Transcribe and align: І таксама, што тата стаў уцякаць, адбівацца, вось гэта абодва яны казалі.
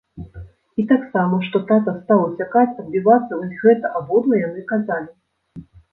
І 0.83 0.85
таксама, 0.91 1.35
што 1.47 1.59
тата 1.71 1.93
стаў 1.99 2.23
уцякаць, 2.29 2.73
адбівацца, 2.85 3.29
вось 3.41 3.53
гэта 3.65 3.93
абодва 4.01 4.41
яны 4.47 4.61
казалі. 4.73 5.09